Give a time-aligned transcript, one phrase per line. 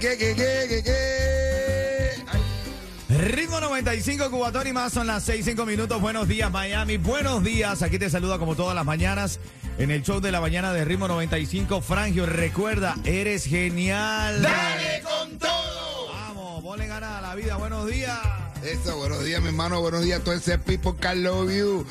[0.00, 0.16] Cubatón.
[0.16, 2.24] ¿Qué, qué, qué, qué, qué, qué?
[2.28, 6.00] Ay, Ritmo 95, Cubatón y más son las 6, 5 minutos.
[6.00, 6.96] Buenos días, Miami.
[6.96, 7.82] Buenos días.
[7.82, 9.40] Aquí te saluda como todas las mañanas
[9.78, 11.80] en el show de la mañana de Ritmo 95.
[11.80, 14.42] Frangio, recuerda, eres genial.
[14.42, 16.08] ¡Dale con todo!
[16.12, 17.56] Vamos, ponle ganas a la vida.
[17.56, 18.18] Buenos días.
[18.62, 19.80] Eso, buenos días, mi hermano.
[19.80, 21.86] Buenos días a todo ese people que love you.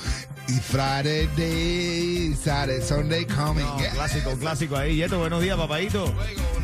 [0.47, 3.65] Y Friday, day, Saturday, Sunday coming.
[3.65, 4.93] No, clásico, clásico ahí.
[4.95, 6.05] Y esto, buenos días, papadito.
[6.05, 6.58] Caballeros.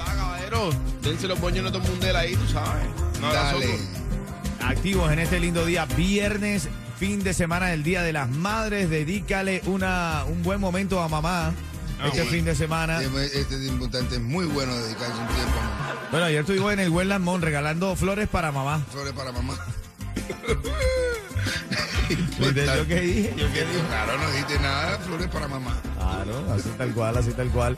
[1.06, 2.88] Dense los boños el mundo ahí, tú sabes.
[3.22, 3.78] No, Dale.
[4.60, 8.90] Activos en este lindo día, viernes, fin de semana del Día de las Madres.
[8.90, 11.54] Dedícale una, un buen momento a mamá
[12.04, 12.30] este sí.
[12.30, 13.02] fin de semana.
[13.02, 16.90] Este es importante, es muy bueno dedicarse un tiempo a Bueno, ayer estuvimos en el
[16.90, 18.84] Wetland Mall regalando flores para mamá.
[18.92, 19.54] flores para mamá.
[22.10, 23.34] ¿Viste yo qué dije?
[23.38, 23.84] ¿Yo qué dije?
[23.88, 25.78] Claro, no dijiste nada, flores para mamá.
[25.98, 27.78] Claro, así tal cual, así tal cual.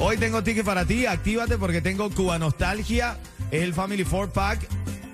[0.00, 3.18] Hoy tengo tickets para ti, actívate porque tengo Cuba Nostalgia,
[3.50, 4.68] es el Family Four Pack.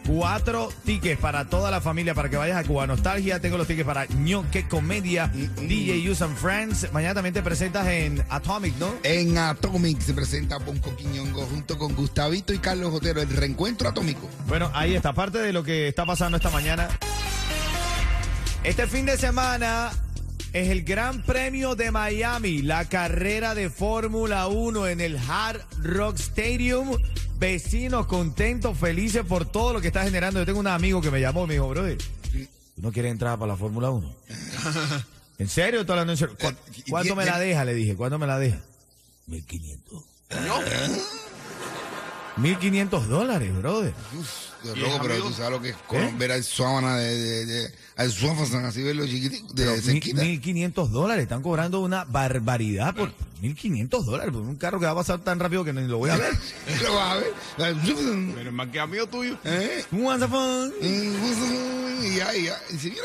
[0.07, 3.41] Cuatro tickets para toda la familia para que vayas a Cuba Nostalgia.
[3.41, 6.93] Tengo los tickets para ñoque Comedia, DJ Use and Friends.
[6.93, 8.93] Mañana también te presentas en Atomic, ¿no?
[9.03, 14.29] En Atomic se presenta Ponco Quiñongo junto con Gustavito y Carlos Otero, el reencuentro atómico.
[14.47, 16.87] Bueno, ahí está, parte de lo que está pasando esta mañana.
[18.63, 19.91] Este fin de semana
[20.55, 26.17] es el Gran Premio de Miami, la carrera de Fórmula 1 en el Hard Rock
[26.19, 26.97] Stadium.
[27.39, 30.41] Vecinos contentos, felices por todo lo que está generando.
[30.41, 32.39] Yo tengo un amigo que me llamó y me dijo, brother, ¿tú
[32.83, 34.15] no quieres entrar para la Fórmula 1?
[35.39, 35.81] ¿En serio?
[35.81, 36.37] ¿Estás hablando en serio?
[36.41, 37.65] ¿Cu- Eh, ¿Cuánto y- me la deja?
[37.65, 38.61] Le dije, ¿cuánto me la deja?
[39.27, 40.05] 1500.
[42.37, 43.95] 1500 dólares, brother.
[44.13, 45.29] Dios, ¿Y loco, pero amigo?
[45.29, 48.83] tú sabes lo que es con- ver al Suámana de, de, de- al Suáfana, así
[48.83, 50.23] verlo chiquitico, de cerquita.
[50.23, 51.23] 1.500 dólares.
[51.25, 53.13] Están cobrando una barbaridad por
[53.43, 56.11] 1.500 dólares por un carro que va a pasar tan rápido que ni lo voy
[56.11, 56.33] a ver.
[56.83, 57.33] Lo vas a ver.
[57.57, 59.37] Pero es más que amigo tuyo.
[59.45, 59.85] ¿Eh?
[60.81, 62.59] Y ya, y ya.
[62.71, 63.05] Y si mira,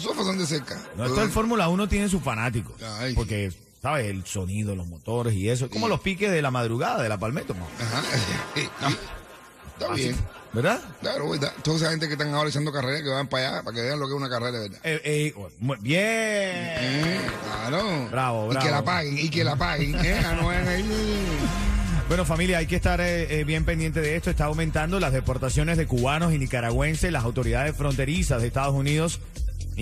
[0.00, 0.80] son de cerca.
[0.96, 2.80] No, esto del Fórmula 1 tiene sus fanáticos.
[2.82, 3.14] Ay.
[3.14, 3.52] Porque,
[3.82, 4.06] ¿sabes?
[4.06, 5.66] El sonido, los motores y eso.
[5.66, 7.66] Es como los piques de la madrugada, de la palmetto, ¿no?
[7.78, 8.02] Ajá.
[9.78, 10.16] Está bien.
[10.52, 10.80] ¿verdad?
[11.00, 11.30] Claro,
[11.62, 14.00] toda esa gente que están ahora echando carreras, que van para allá, para que vean
[14.00, 14.78] lo que es una carrera verdad.
[14.82, 16.00] Eh, eh, muy bien.
[16.02, 18.08] Eh, claro.
[18.10, 18.70] Bravo, Y que bravo.
[18.70, 19.94] la paguen, y que la paguen.
[20.04, 20.50] Eh, ah, no.
[22.08, 24.30] Bueno, familia, hay que estar eh, bien pendiente de esto.
[24.30, 27.12] Está aumentando las deportaciones de cubanos y nicaragüenses.
[27.12, 29.20] Las autoridades fronterizas de Estados Unidos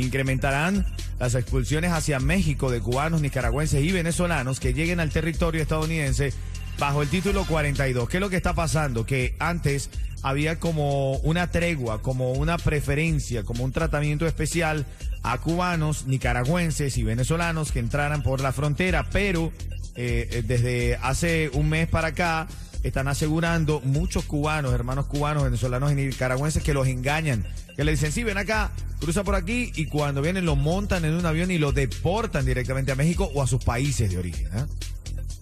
[0.01, 0.87] incrementarán
[1.19, 6.33] las expulsiones hacia México de cubanos, nicaragüenses y venezolanos que lleguen al territorio estadounidense
[6.79, 8.09] bajo el título 42.
[8.09, 9.05] ¿Qué es lo que está pasando?
[9.05, 9.91] Que antes
[10.23, 14.87] había como una tregua, como una preferencia, como un tratamiento especial
[15.23, 19.53] a cubanos, nicaragüenses y venezolanos que entraran por la frontera, pero
[19.97, 22.47] eh, eh, desde hace un mes para acá
[22.83, 27.47] están asegurando muchos cubanos, hermanos cubanos, venezolanos y nicaragüenses que los engañan,
[27.77, 31.15] que le dicen, sí, ven acá, cruza por aquí y cuando vienen lo montan en
[31.15, 34.47] un avión y lo deportan directamente a México o a sus países de origen.
[34.57, 34.65] ¿eh?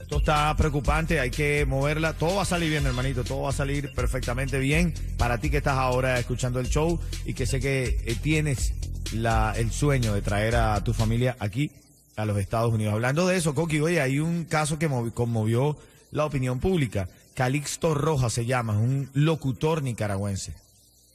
[0.00, 2.12] Esto está preocupante, hay que moverla.
[2.12, 3.24] Todo va a salir bien, hermanito.
[3.24, 7.34] Todo va a salir perfectamente bien para ti que estás ahora escuchando el show y
[7.34, 8.72] que sé que eh, tienes
[9.12, 11.72] la, el sueño de traer a tu familia aquí
[12.14, 12.94] a los Estados Unidos.
[12.94, 15.76] Hablando de eso, Coqui, oye, hay un caso que movi- conmovió
[16.12, 17.08] la opinión pública.
[17.36, 20.54] Calixto Rojas se llama, es un locutor nicaragüense.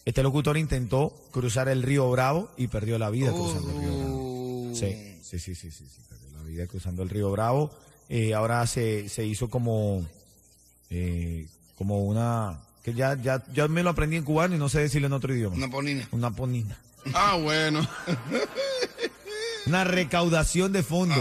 [0.06, 4.72] Este locutor intentó cruzar el río Bravo y perdió la vida cruzando el río Bravo.
[4.76, 7.72] Sí, sí, sí, sí, sí, sí, perdió la vida cruzando el río Bravo.
[8.08, 10.06] Eh, ahora se, se hizo como,
[10.92, 14.80] eh, como una, que ya, ya, ya me lo aprendí en cubano y no sé
[14.80, 15.56] decirlo en otro idioma.
[15.56, 16.08] Una ponina.
[16.12, 16.78] Una ponina.
[17.16, 17.88] Ah, bueno.
[19.66, 21.18] Una recaudación de fondos.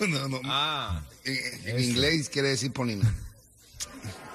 [0.00, 0.40] No, no, no.
[0.44, 1.02] Ah.
[1.24, 1.38] En,
[1.68, 3.14] en inglés quiere decir ponina.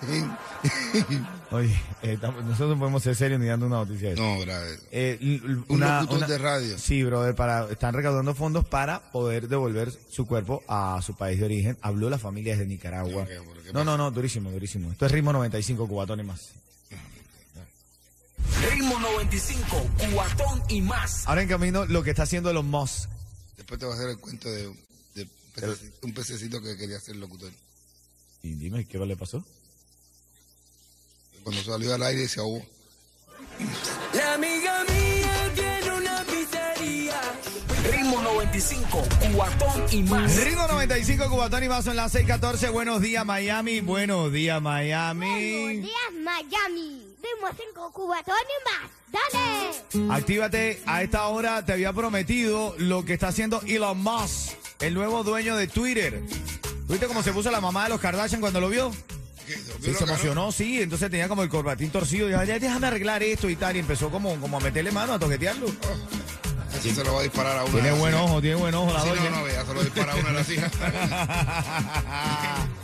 [1.52, 4.24] Oye, eh, nosotros no podemos ser serios ni dando una noticia de eso.
[4.24, 4.78] No, grave.
[4.92, 5.40] Eh,
[5.70, 6.78] Un locutor de radio.
[6.78, 11.46] Sí, brother, para, están recaudando fondos para poder devolver su cuerpo a su país de
[11.46, 11.78] origen.
[11.82, 13.26] Habló la familia desde Nicaragua.
[13.26, 14.92] ¿Qué, qué, qué No, no, no, durísimo, durísimo.
[14.92, 16.50] Esto es ritmo 95, cubatón y más.
[18.72, 21.28] Ritmo 95, Cubatón y más.
[21.28, 23.08] Ahora en camino lo que está haciendo los Musk.
[23.56, 24.68] Después te voy a hacer el cuento de,
[25.16, 27.52] de pececi- un pececito que quería ser locutor.
[28.44, 29.44] Y dime, ¿qué le pasó?
[31.48, 32.62] Cuando salió al aire se ahogó.
[34.14, 37.22] La amiga mía tiene una pizzería.
[37.90, 40.36] Ritmo 95, cuatón y más.
[40.44, 42.68] Ritmo 95, Cubatón y Vaso en la 614.
[42.68, 43.80] Buenos días, Miami.
[43.80, 45.26] Buenos días, Miami.
[45.26, 47.16] Buenos días, Miami.
[47.16, 48.92] Ritmo 5 cubatones más.
[49.94, 50.14] Dale.
[50.14, 51.64] Actívate a esta hora.
[51.66, 54.52] Te había prometido lo que está haciendo Elon Musk,
[54.82, 56.22] el nuevo dueño de Twitter.
[56.90, 58.92] ¿Viste cómo se puso la mamá de los Kardashian cuando lo vio?
[59.48, 59.54] ¿Qué?
[59.54, 60.82] ¿Se Sí, se emocionó, sí.
[60.82, 62.28] Entonces tenía como el corbatín torcido.
[62.28, 63.76] Dijo, ya déjame arreglar esto y tal.
[63.78, 65.68] Y empezó como, como a meterle mano, a toquetearlo.
[66.78, 67.72] Ese se lo va a disparar a una.
[67.72, 69.30] Tiene buen ojo, tiene buen ojo la doña.
[69.30, 70.72] no, no, vea, se lo dispara a una de las hijas.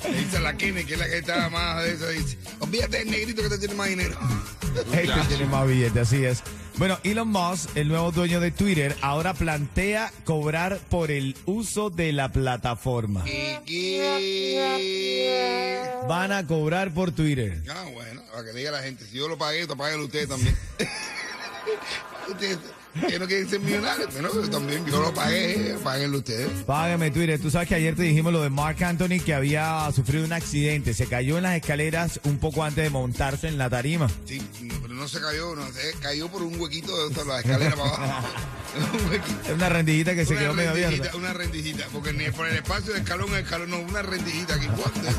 [0.10, 3.00] Le dice a la Kenny, que es la que está más de eso, dice, olvídate
[3.00, 4.18] del negrito que te tiene más dinero.
[4.74, 6.42] Este tiene más billete, así es.
[6.78, 12.12] Bueno, Elon Musk, el nuevo dueño de Twitter, ahora plantea cobrar por el uso de
[12.12, 13.24] la plataforma.
[13.28, 15.43] ¿Y qué?
[16.08, 17.62] Van a cobrar por Twitter.
[17.70, 20.56] Ah, bueno, para que diga la gente, si yo lo pagué, to- páguelo usted también.
[22.30, 22.58] Ustedes
[23.10, 26.48] que no quieren ser millonarios, pero también yo lo pagué, páguenlo ustedes.
[26.66, 27.40] Págame Twitter.
[27.40, 30.94] Tú sabes que ayer te dijimos lo de Mark Anthony que había sufrido un accidente.
[30.94, 34.08] Se cayó en las escaleras un poco antes de montarse en la tarima.
[34.26, 37.40] Sí, no, pero no se cayó, no se cayó por un huequito de de la
[37.40, 38.28] escalera para abajo.
[39.04, 39.54] un huequito.
[39.56, 41.16] Una rendijita que se quedó medio abierta.
[41.16, 44.68] una rendijita, porque ni por el espacio de escalón a escalón, no, una rendijita aquí.
[44.68, 45.10] ¿cuánto?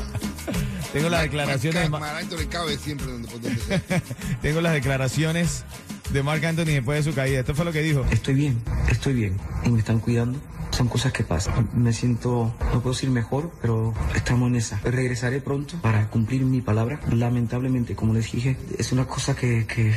[0.95, 3.81] Tengo las declaraciones de Ma- Mar Anthony cabe siempre donde, por donde sea.
[4.41, 5.65] Tengo las declaraciones
[6.11, 7.41] de Mark Anthony después de su caída.
[7.41, 8.05] Esto fue lo que dijo.
[8.11, 10.39] Estoy bien, estoy bien y me están cuidando.
[10.71, 11.69] Son cosas que pasan.
[11.73, 14.79] Me siento, no puedo decir mejor, pero estamos en esa.
[14.83, 16.99] Regresaré pronto para cumplir mi palabra.
[17.11, 19.95] Lamentablemente, como les dije, es una cosa que, que, eh,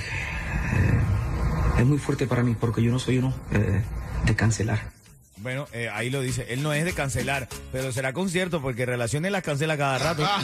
[1.78, 3.82] es muy fuerte para mí porque yo no soy uno eh,
[4.26, 4.90] de cancelar.
[5.40, 6.46] Bueno, eh, ahí lo dice.
[6.50, 10.28] Él no es de cancelar, pero será concierto porque relaciones las cancela cada rato.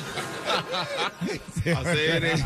[1.64, 2.34] Hacer, eh,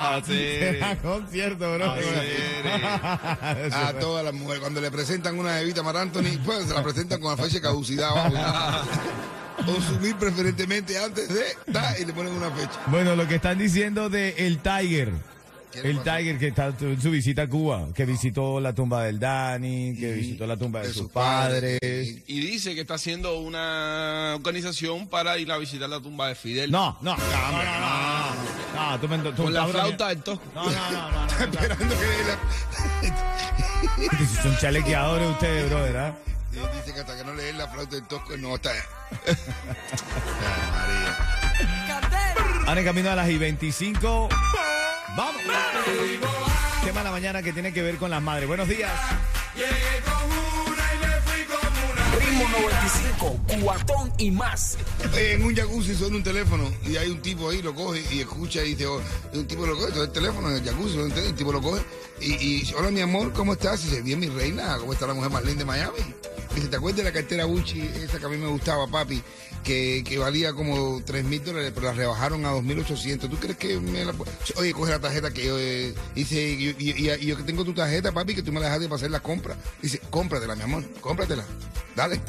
[0.00, 0.72] hacer.
[0.72, 1.92] será concierto, bro.
[3.72, 6.82] A todas las mujeres, cuando le presentan una bebita a Mar Anthony, pues se la
[6.82, 8.10] presentan con la fecha de caducidad.
[9.66, 12.80] Consumir preferentemente antes de, da, y le ponen una fecha.
[12.86, 15.12] Bueno, lo que están diciendo de el Tiger.
[15.74, 16.02] ¿Qué le El?
[16.02, 20.12] Tiger que está en su visita a Cuba, que visitó la tumba del Dani, que
[20.12, 21.80] visitó la tumba de, sus padres.
[21.82, 26.70] Y dice que está haciendo una organización para ir a visitar la tumba de Fidel.
[26.70, 28.34] No, no, no, no, no, no,
[28.74, 30.44] no, no, tú me- tú Con la flauta del tosco.
[30.54, 31.26] No, no, no, no.
[31.26, 32.38] Esperando que la...
[34.42, 36.14] Son chalequeadores ustedes, brother, ¿ah?
[36.52, 38.70] Y dice que hasta que no le den la flauta del tosco, no está.
[38.70, 39.36] Ay,
[40.72, 41.18] María.
[42.64, 44.28] Van en camino a las I 25.
[45.16, 45.42] ¡Vamos!
[46.84, 48.48] De la mañana que tiene que ver con las madres.
[48.48, 48.90] Buenos días.
[52.34, 54.76] Ritmo 95, cuatón y más.
[55.16, 58.64] En un jacuzzi suena un teléfono y hay un tipo ahí, lo coge y escucha
[58.64, 59.00] y dice, oh,
[59.34, 61.80] un tipo lo coge, todo el teléfono en el jacuzzi, el tipo lo coge
[62.20, 63.84] y, y hola mi amor, ¿cómo estás?
[63.84, 65.98] Y dice, bien mi reina, ¿cómo está la mujer más linda de Miami?
[66.50, 69.22] Y dice, ¿te acuerdas de la cartera Gucci, esa que a mí me gustaba, papi?
[69.62, 73.30] Que, que valía como 3 mil dólares, pero la rebajaron a 2.800.
[73.30, 74.12] ¿Tú crees que me la...
[74.56, 78.42] Oye, coge la tarjeta que eh, dice, y, yo que tengo tu tarjeta, papi, que
[78.42, 79.56] tú me la dejaste para hacer la compra.
[79.80, 81.44] Dice, cómpratela, mi amor, cómpratela.
[81.96, 82.20] Dale.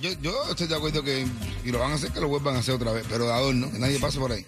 [0.00, 1.26] Yo, yo estoy de acuerdo que
[1.64, 3.72] y lo van a hacer, que lo vuelvan a hacer otra vez, pero de adorno,
[3.72, 4.46] que nadie pase por ahí.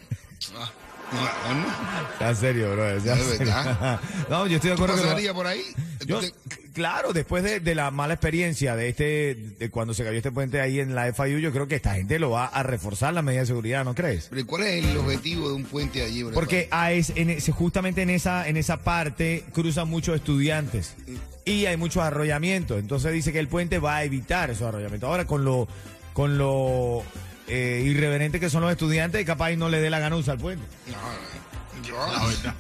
[0.55, 0.71] Ah,
[1.13, 2.21] No.
[2.21, 2.99] Ya en serio, bro.
[2.99, 3.39] ya serio.
[3.39, 4.01] verdad.
[4.31, 5.63] no, yo estoy de ¿Tú acuerdo que por ahí?
[5.99, 6.33] ¿Tú Yo- Te-
[6.73, 10.61] claro, después de, de la mala experiencia de este, de cuando se cayó este puente
[10.61, 13.41] ahí en la FIU, yo creo que esta gente lo va a reforzar la medida
[13.41, 14.29] de seguridad, ¿no crees?
[14.31, 16.23] Pero ¿cuál es el objetivo de un puente allí?
[16.23, 16.33] bro?
[16.35, 20.95] Porque a es- en justamente en esa, en esa parte cruzan muchos estudiantes
[21.45, 22.79] y hay muchos arrollamientos.
[22.79, 25.09] Entonces dice que el puente va a evitar esos arrollamientos.
[25.09, 25.67] Ahora con lo,
[26.13, 27.03] con lo
[27.51, 30.41] eh, irreverente que son los estudiantes, capaz y no le dé la gana usar el
[30.41, 30.65] puente.
[30.87, 30.93] No,
[31.83, 32.55] no, yo, la verdad.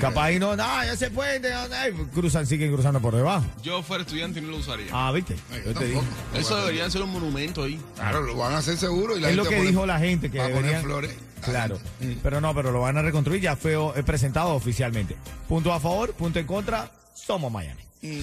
[0.00, 3.44] Capaz y no, no, ese puente, no, no", cruzan, siguen cruzando por debajo.
[3.60, 4.86] Yo fuera estudiante y no lo usaría.
[4.92, 5.34] Ah, viste.
[5.52, 6.00] Ay, Yo te digo.
[6.02, 6.38] tampoco.
[6.38, 7.80] Eso debería ser un monumento ahí.
[7.96, 9.16] Claro, lo van a hacer seguro.
[9.16, 11.14] Y la Es lo que dijo la gente que va a poner deberían- flores.
[11.42, 11.78] Claro,
[12.22, 15.16] pero no, pero lo van a reconstruir, ya fue eh, presentado oficialmente.
[15.48, 17.82] Punto a favor, punto en contra, somos Miami.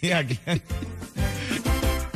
[0.00, 0.38] Sí, aquí.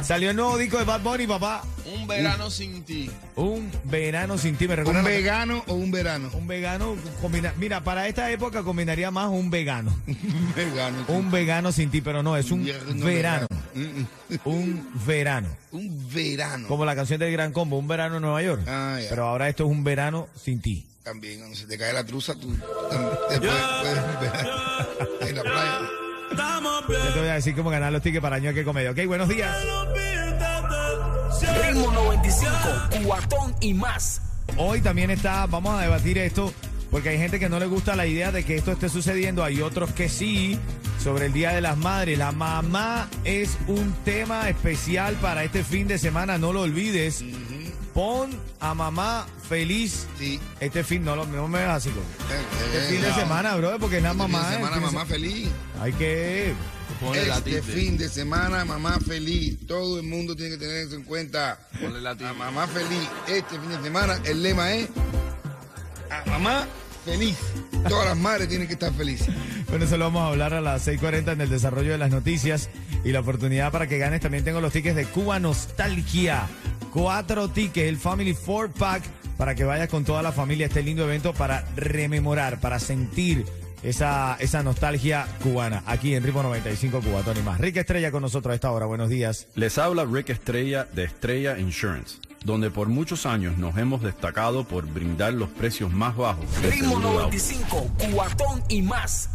[0.04, 1.62] Salió el nuevo disco de Bad Bunny, papá.
[1.94, 3.10] Un verano sin ti.
[3.36, 5.00] Un verano sin ti, me recuerda.
[5.00, 6.30] ¿Un vegano o un verano?
[6.34, 9.96] Un vegano combina, mira, para esta época combinaría más un vegano.
[10.06, 11.04] Un vegano.
[11.08, 12.64] Un vegano sin ti, pero no, es un
[13.02, 13.46] verano.
[13.74, 14.04] Mm,
[14.44, 15.48] Un verano.
[15.72, 16.68] Un verano.
[16.68, 18.62] Como la canción del Gran Combo, un verano en Nueva York.
[18.66, 19.08] Ah, ya.
[19.08, 20.86] Pero ahora esto es un verano sin ti.
[21.02, 22.50] También, cuando se te cae la truza, tú
[23.30, 25.80] después puedes en la playa.
[26.88, 28.90] Yo te voy a decir cómo ganar los tickets para año que comedia.
[28.90, 29.56] Ok, buenos días.
[31.62, 32.50] Ritmo 95,
[33.04, 34.20] cuatón y más.
[34.56, 36.52] Hoy también está, vamos a debatir esto,
[36.90, 39.60] porque hay gente que no le gusta la idea de que esto esté sucediendo, hay
[39.60, 40.58] otros que sí,
[41.02, 42.18] sobre el Día de las Madres.
[42.18, 47.24] La mamá es un tema especial para este fin de semana, no lo olvides.
[47.94, 50.40] Pon a mamá feliz Sí.
[50.58, 51.90] este fin, no, lo, no me veas así.
[51.90, 51.92] Eh,
[52.74, 53.14] Este eh, fin de no.
[53.14, 54.50] semana, bro, porque es la Este fin de mamá.
[54.52, 55.48] semana, fin de mamá se- feliz.
[55.80, 56.54] Hay que...
[57.00, 59.58] Ponle Este fin de semana, mamá feliz.
[59.66, 61.58] Todo el mundo tiene que tener eso en cuenta.
[61.80, 62.08] Ponle.
[62.08, 63.08] A mamá feliz.
[63.28, 64.88] Este fin de semana, el lema es
[66.10, 66.66] a mamá
[67.04, 67.36] feliz.
[67.88, 69.28] Todas las madres tienen que estar felices.
[69.68, 72.68] Bueno, eso lo vamos a hablar a las 6.40 en el desarrollo de las noticias
[73.04, 74.20] y la oportunidad para que ganes.
[74.20, 76.46] También tengo los tickets de Cuba Nostalgia.
[76.94, 79.02] Cuatro tickets, el Family Four Pack,
[79.36, 83.44] para que vayas con toda la familia a este lindo evento para rememorar, para sentir
[83.82, 85.82] esa, esa nostalgia cubana.
[85.86, 87.60] Aquí en Ritmo 95 Cubatón y más.
[87.60, 88.86] Rica Estrella con nosotros a esta hora.
[88.86, 89.48] Buenos días.
[89.56, 94.86] Les habla Rick Estrella de Estrella Insurance, donde por muchos años nos hemos destacado por
[94.86, 97.36] brindar los precios más bajos del Ritmo seguro de auto.
[97.36, 99.30] 95, cuatón y más.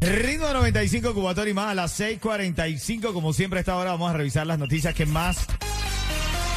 [0.00, 3.12] Ritmo 95 Cubatón y más a las 6.45.
[3.12, 5.46] Como siempre a esta hora vamos a revisar las noticias que más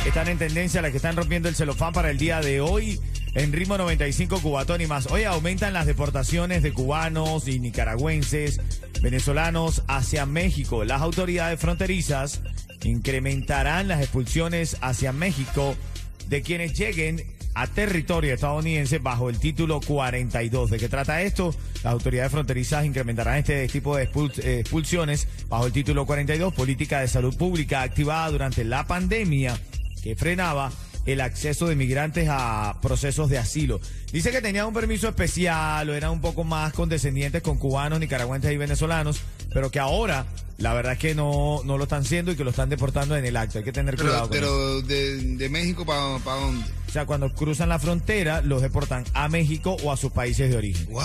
[0.09, 2.99] están en tendencia, las que están rompiendo el celofán para el día de hoy.
[3.33, 5.07] En ritmo 95 Cubatón y más.
[5.11, 8.59] Hoy aumentan las deportaciones de cubanos y nicaragüenses,
[9.01, 10.83] venezolanos hacia México.
[10.83, 12.41] Las autoridades fronterizas
[12.83, 15.75] incrementarán las expulsiones hacia México
[16.27, 20.71] de quienes lleguen a territorio estadounidense bajo el título 42.
[20.71, 21.53] ¿De qué trata esto?
[21.83, 27.07] Las autoridades fronterizas incrementarán este tipo de eh, expulsiones bajo el título 42, política de
[27.07, 29.57] salud pública activada durante la pandemia
[30.01, 30.71] que frenaba
[31.05, 33.79] el acceso de migrantes a procesos de asilo.
[34.11, 38.51] Dice que tenían un permiso especial o eran un poco más condescendientes con cubanos, nicaragüenses
[38.51, 39.21] y venezolanos,
[39.53, 40.27] pero que ahora
[40.59, 43.25] la verdad es que no, no lo están haciendo y que lo están deportando en
[43.25, 43.57] el acto.
[43.57, 44.85] Hay que tener cuidado Pero, con eso.
[44.87, 46.65] pero de, de México para dónde?
[46.87, 50.57] O sea, cuando cruzan la frontera, los deportan a México o a sus países de
[50.57, 50.85] origen.
[50.91, 51.01] ¡Wow!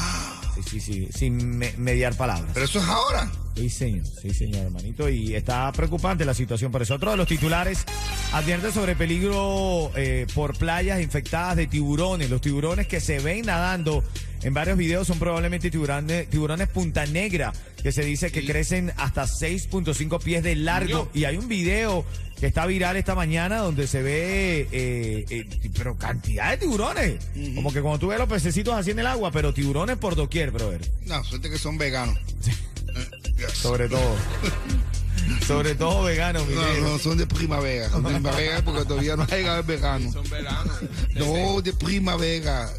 [0.57, 2.51] Sí, sí, sí, sin me- mediar palabras.
[2.55, 3.31] Pero eso es ahora.
[3.55, 5.09] Sí, señor, sí, señor, hermanito.
[5.09, 6.71] Y está preocupante la situación.
[6.73, 7.85] Por eso, otro de los titulares
[8.33, 12.29] advierte sobre peligro eh, por playas infectadas de tiburones.
[12.31, 14.05] Los tiburones que se ven nadando
[14.43, 19.25] en varios videos son probablemente tiburones, tiburones punta negra, que se dice que crecen hasta
[19.25, 21.09] 6.5 pies de largo.
[21.15, 22.05] Y hay un video
[22.39, 27.25] que está viral esta mañana donde se ve, eh, eh, pero cantidad de tiburones.
[27.55, 30.51] Como que cuando tú ves los pececitos así en el agua, pero tiburones por doquier,
[30.51, 30.81] brother.
[31.07, 32.19] No, suerte que son veganos.
[32.47, 33.53] Eh, yes.
[33.53, 34.17] Sobre todo.
[35.47, 37.89] Sobre todo vegano, mi No, no, son de primavera.
[37.91, 40.13] Son de primavera porque todavía no ha llegado el verano.
[40.13, 40.77] Son veranos.
[41.15, 42.71] No, de primavera.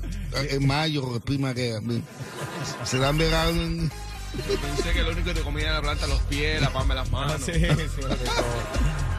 [0.49, 1.81] En mayo, de primavera.
[2.85, 3.61] Se dan verano.
[3.61, 3.91] en-
[4.37, 6.99] Pensé que lo único que te comía era la planta los pies, la palma de
[7.01, 7.41] las manos.
[7.45, 7.59] Sí, sí,
[8.01, 8.45] sobre todo.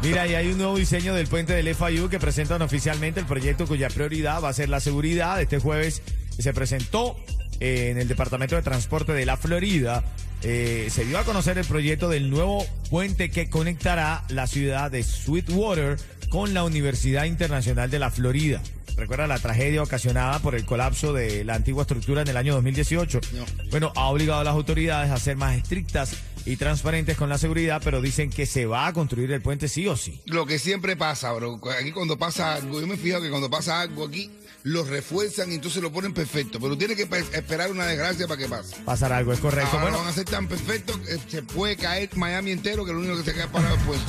[0.03, 3.67] Mira, y hay un nuevo diseño del puente del FIU que presentan oficialmente el proyecto
[3.67, 5.41] cuya prioridad va a ser la seguridad.
[5.43, 6.03] Este jueves
[6.39, 7.17] se presentó
[7.59, 10.05] eh, en el Departamento de Transporte de la Florida.
[10.43, 15.03] Eh, se dio a conocer el proyecto del nuevo puente que conectará la ciudad de
[15.03, 15.97] Sweetwater
[16.29, 18.63] con la Universidad Internacional de la Florida.
[18.97, 23.21] Recuerda la tragedia ocasionada por el colapso de la antigua estructura en el año 2018.
[23.35, 23.45] No.
[23.71, 26.17] Bueno, ha obligado a las autoridades a ser más estrictas
[26.49, 29.87] y transparentes con la seguridad, pero dicen que se va a construir el puente sí
[29.87, 30.21] o sí.
[30.25, 31.61] Lo que siempre pasa, bro.
[31.79, 34.31] Aquí cuando pasa algo, yo me fijo que cuando pasa algo aquí,
[34.63, 36.59] lo refuerzan y entonces lo ponen perfecto.
[36.59, 38.77] Pero tiene que pe- esperar una desgracia para que pase.
[38.85, 39.71] Pasar algo, es correcto.
[39.73, 42.99] Ahora Bueno, van a ser tan perfectos que se puede caer Miami entero que lo
[42.99, 44.01] único que se queda es parado después.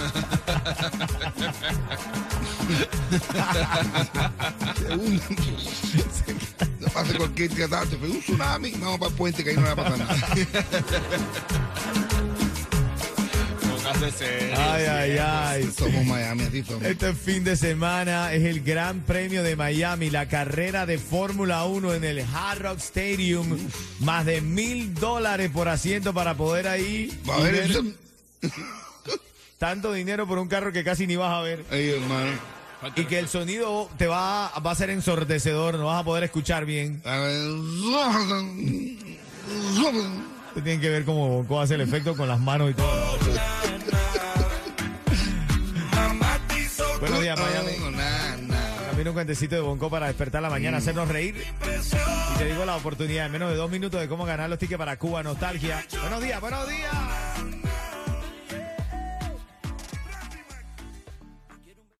[4.77, 5.22] Segundo,
[6.79, 8.05] no pasa cualquier catástrofe.
[8.08, 10.15] Un tsunami, vamos para el puente que ahí no va a pasar nada.
[14.01, 15.72] Ay, ay, ay.
[15.77, 16.84] Somos Miami, así somos.
[16.84, 21.96] Este fin de semana es el Gran Premio de Miami, la carrera de Fórmula 1
[21.96, 23.58] en el Hard Rock Stadium.
[24.00, 27.12] Más de mil dólares por asiento para poder ahí.
[27.29, 27.84] Va a ver eso.
[29.58, 31.65] tanto dinero por un carro que casi ni vas a ver.
[31.70, 32.32] Ay, hermano.
[32.96, 36.65] Y que el sonido te va, va a ser ensordecedor, no vas a poder escuchar
[36.65, 37.01] bien.
[40.53, 43.58] Te tienen que ver cómo, cómo hace el efecto con las manos y todo.
[49.08, 51.36] Un cuentecito de Bonco para despertar la mañana, hacernos reír.
[52.36, 54.77] Y te digo la oportunidad en menos de dos minutos de cómo ganar los tickets
[54.77, 55.86] para Cuba Nostalgia.
[56.01, 56.91] Buenos días, buenos días.